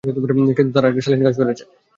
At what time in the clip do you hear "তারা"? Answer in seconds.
0.75-0.87